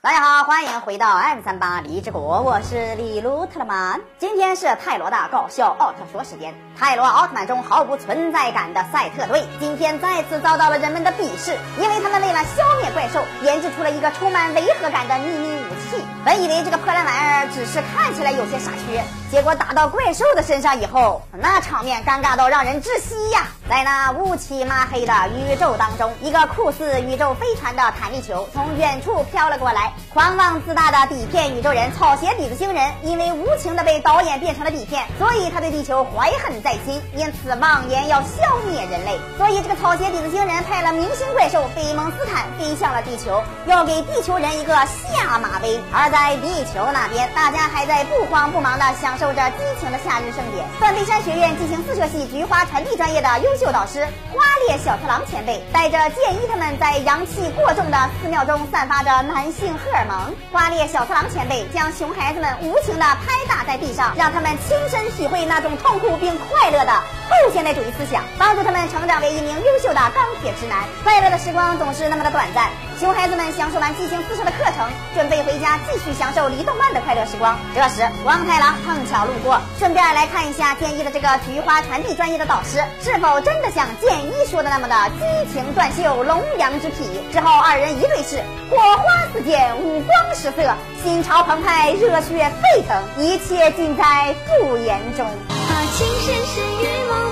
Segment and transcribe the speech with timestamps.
[0.00, 4.00] 大家好，欢迎回到 M 三八荔枝国，我是李鲁特曼。
[4.16, 6.54] 今天是泰罗的搞笑奥特说时间。
[6.78, 16.00] 泰罗奥特曼中毫无存在感的赛特队，今天再次遭到了人们的鄙视，因为他们为了消灭怪兽，研制出了一个充满违和感的秘密武器。
[16.24, 23.48] 本以为这个破烂玩意儿只是看起来有些傻缺，结果打到怪兽的身上以后，那场面尴尬到让人窒息呀！
[23.68, 29.92] 在那乌漆麻黑的宇宙当中，一个酷似宇宙飞船的弹力球从远处飘了过来。
[30.14, 39.18] 狂妄自大的底片宇宙人草鞋底子星人，因为无情的被导演变成了底片，所以他对地球怀恨在心，因此妄言要消灭人类。
[39.36, 45.78] 所以这个草鞋底子星人派了明星怪兽贝蒙斯坦飞向了地球，要给地球人一个下马威。
[45.92, 50.66] 而在地球那边，大家还在不慌不忙的享受着激情的夏日盛典。
[50.80, 60.32] 断背山学院进行四射系菊花传递专业的优秀导师花列小次郎前辈，带着剑一他们在阳气过重的寺庙中散发着男性荷尔蒙。
[60.52, 70.84] 花列小次郎前辈将熊孩子们无情的拍打在地上，让他们亲身体会那种痛苦并快乐的后现代主义思想，帮助他们成长为一名优秀的钢铁直男。
[71.02, 72.70] 快乐的时光总是那么的短暂。
[72.98, 77.56] 熊孩子们享受完激情四射的课程，准备回家继续享受离动漫的快乐时光。
[77.72, 87.04] 这时，光太郎碰巧路过，顺便来看一下剑一的这个菊花传递专业的导师是否真的像剑一说的那么的激情断袖、龙阳之体。
[87.32, 95.24] 之后，二人一对视，火花四溅，五光十色，心潮澎湃，热血沸腾，一切尽在不言中。
[95.24, 97.27] 啊，情深深雨蒙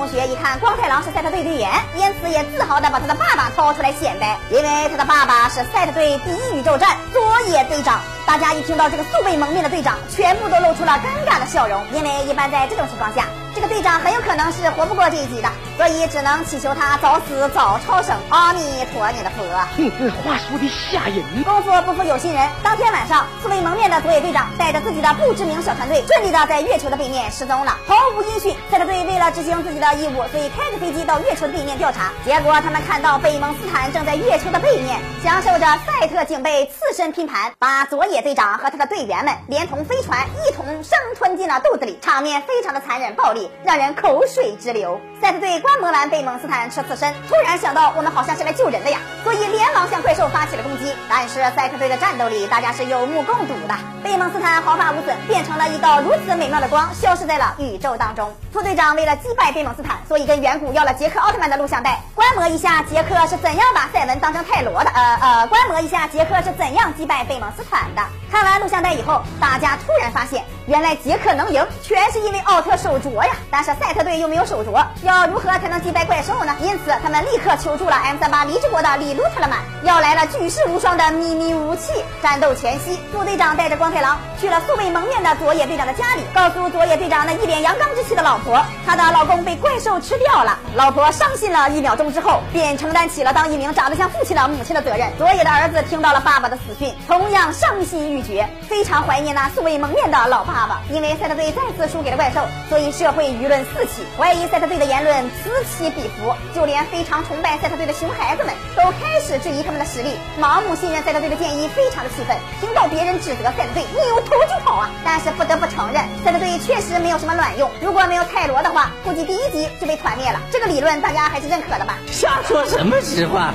[0.00, 8.00] 同学一看光太郎是赛特队队员，因此也自豪地把他的爸爸掏出来显摆，因为他的爸爸是赛特队第一宇宙战佐野队长。
[8.26, 18.16] 大家一听到这个素未谋面的队长，全部都露出了尴尬的笑容，因为一般在这种情况下，这个队长很有可能是活不过这一集的，所以只能祈求他早死早超生。
[18.30, 18.60] 阿弥
[18.92, 19.44] 陀你的佛。
[19.76, 21.42] 哼哼，话说的吓人。
[21.42, 28.54] 功夫不负有心人，当天晚上，素未蒙面的佐野队长带着自己的不知名小团队，顺利的在月球的背面失踪了，毫无音讯。
[28.70, 32.12] 赛特队为了执行自己的义务，所以开着飞机到月球的背面调查。
[32.24, 45.00] 结果他们看到贝蒙斯坦正在月球的背面，享受着赛特警备刺身拼盘，把佐野队长和他的队员们连同飞船一同生吞进了肚子里，场面非常的残忍暴力，让人口水直流。
[45.20, 50.92] 赛特队观摩完贝蒙斯坦吃刺身，突然想到我们好像是来救人的呀，所以连忙向怪兽发起了攻击。
[51.08, 53.74] 但是赛特队的战斗力，大家是有目共睹的。
[54.02, 58.34] 贝蒙斯坦毫发无损，变成了一道如此美妙的光，消失在了宇宙当中。
[58.50, 64.90] 副队长为了击败贝蒙斯坦，所以跟远古要了杰克奥特曼的录像带，观摩一下杰克是怎样把赛文当成泰罗的。
[64.90, 68.02] 呃呃，观摩一下杰克是怎样击败贝蒙斯坦的。
[68.30, 73.32] 看完录像带以后，大家突然发现，原来杰克能赢，全是因为奥特手镯呀。
[73.50, 76.54] 但是赛特队又没有手镯，要如何才能击败怪兽呢？
[76.60, 81.90] 因此，他们立刻求助了 M 三八离之国的李鲁特勒曼，要来了举世无双的秘密武器。
[82.22, 90.56] 战斗前夕，副队长带着光太郎去了素未蒙面的佐野队长的家里，告诉佐野队长那一脸阳刚之气的老婆，他的老公被怪兽吃掉了。
[90.76, 95.10] 老婆伤心了一秒钟之后，便承担起了当一名长得像父亲的母亲的责任。
[95.18, 100.82] 佐野的儿子听到了爸爸的死讯，同样伤心欲绝，非常怀念那素未蒙面的老爸爸爸。
[100.92, 112.36] 因为赛特队再次输给了怪兽，所以社会舆论四起，怀疑赛特队的言论此起彼伏，就连非常崇拜赛特队的熊孩子们都开始质疑他们的实力，盲目信任赛特队的建议，非常的气愤。
[112.60, 114.90] 听到别人指责赛特队，扭头就跑啊！
[115.02, 117.70] 但是不得不承认，赛特队确实没有什么卵用。
[117.80, 120.40] 如果没有泰罗的话，估计第一集就被团灭了。
[120.52, 121.96] 这个理论大家还是认可的吧？
[122.10, 123.54] 瞎说什么实话？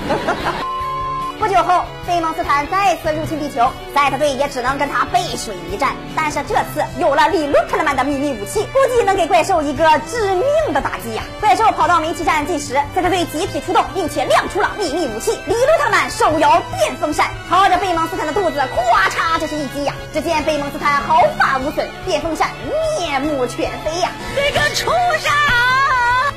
[1.45, 5.91] 不久后，贝蒙斯坦再次入侵地球，赛特队也只能跟他背水一战。
[6.16, 10.43] 但是这次有了李鲁特曼的秘密武器，估计能给怪兽一个致命
[10.73, 11.22] 的打击呀！
[11.40, 19.93] 怪兽跑到煤气站进时，赛特队集体出动，并且亮出了秘密武器——李鲁特曼手摇电风扇，朝着贝蒙斯坦的肚子咵嚓这是一击呀！
[20.11, 22.49] 只见贝蒙斯坦毫发无损，电风扇
[22.97, 24.09] 面目全非呀！
[24.35, 24.90] 这个畜
[25.20, 25.74] 生！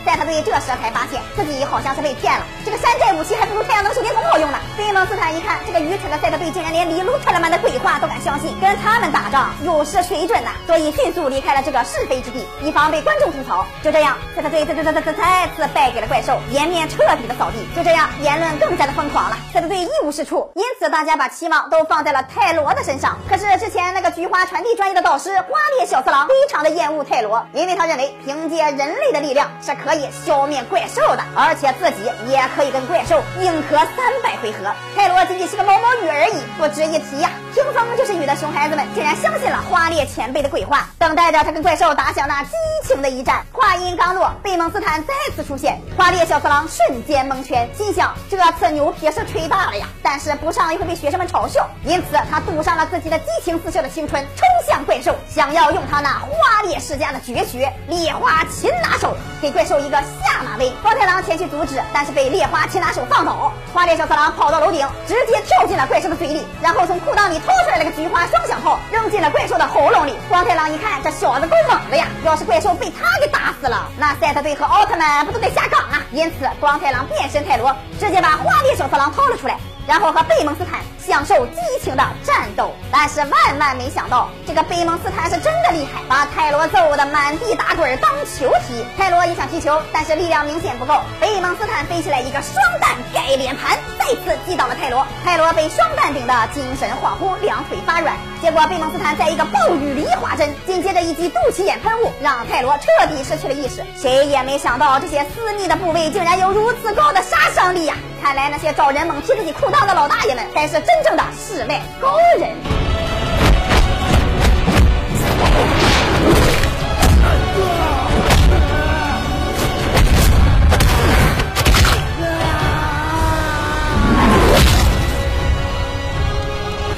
[0.08, 4.58] 赛特队这时才发现自己好像是被骗了，这个山寨武器还不如太阳能手电筒好用呢。
[4.74, 13.66] 贝蒙斯坦一看这个愚蠢的赛特队竟然连李鲁特勒曼的鬼话都敢相信，跟他们打仗有失水准呐，所以迅速离开了这个是非之地，以防被观众吐槽。
[13.84, 17.58] 就这样，赛特队再再再再再再次败给了怪兽，颜面彻底的扫地。
[17.76, 23.18] 就这样，言论更加的疯狂了，赛特队一无是处，因此大家把期望都放在了泰罗的身上。
[23.28, 29.97] 可是之前那个菊花传递专业的导师花烈小次郎非常的厌恶泰罗，因为他认为凭借人类的力量是可以。
[29.98, 34.72] 以消灭怪兽的，而且自己也可以跟怪兽硬磕三百回合。
[34.96, 37.30] 泰罗仅仅是个毛毛雨而已，不值一提呀。
[37.54, 42.50] 听风就是雨的熊孩子们竟然相信了花烈前辈的鬼话，等待着他跟怪兽打响那激
[42.84, 43.44] 情的一战。
[43.52, 54.46] 话音刚落，贝蒙斯坦再次出现，花烈小次郎瞬间蒙圈，心想这次牛皮是吹大了呀，但是不上又会被学生们嘲笑，因此他赌上了自己的激情四射的青春，冲
[54.78, 60.70] 向怪兽，想要用他那花烈世家的绝学烈花擒拿手给怪兽一个下马威。
[60.80, 63.52] 光太郎前去阻止，但是被烈花擒拿手放倒。
[63.74, 67.40] 花烈小次郎跑到楼顶，直接跳进了怪兽的嘴里，然后从裤裆里。
[67.40, 70.16] 掏出来了个菊花双响炮，扔进了怪兽的喉咙里。
[70.28, 72.06] 光太郎一看，这小子够猛的呀！
[72.24, 76.02] 要是怪兽被他给打死了，那赛特队和奥特曼不都得下岗啊？
[76.12, 79.58] 因此，光太郎变身泰罗，直接把花烈小次郎掏了出来。
[79.86, 88.84] 然后和贝蒙斯坦享受激情的战斗，但是万万没想到，这个贝蒙斯坦是真的厉害，把泰罗揍得满地打滚当球踢。
[88.98, 91.00] 泰罗也想踢球，但是力量明显不够。
[91.18, 95.06] 贝蒙斯坦飞起来一个双弹盖脸盘，再次击倒了泰罗。
[95.24, 98.14] 泰罗被双弹顶得精神恍惚，两腿发软。
[98.42, 103.82] 结果贝蒙斯坦在一个暴雨梨花针，紧接着一记肚脐眼喷雾，让泰罗彻底失去了意识。
[103.96, 107.94] 谁也没想到，这些私密的部位竟然有如此高的杀伤力呀！
[108.20, 112.56] 看来那些找人猛踢自己裤裆的老大爷们，才是真真正的世外高人。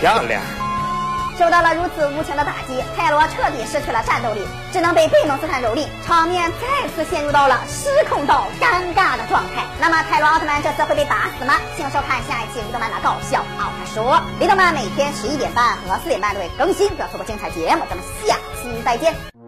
[0.00, 0.60] 漂亮。
[1.40, 9.64] 受到了如此无情的打击，泰罗彻底失去了战斗力，只能被贝蒙斯坦蹂躏，场面再次陷入到了失控到尴尬的状态。
[9.81, 11.54] 那么泰罗奥特曼这次会被打死吗？
[11.78, 14.16] 请收看下一期《李动漫的搞笑奥特说》。
[14.38, 17.87] 李动漫每天十一点半和四点半都会更新，不要错过精彩节目。
[17.88, 19.39] 咱们下期再见。